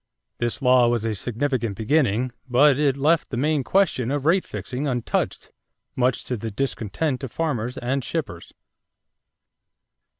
[0.39, 4.87] This law was a significant beginning; but it left the main question of rate fixing
[4.87, 5.51] untouched,
[5.95, 8.51] much to the discontent of farmers and shippers.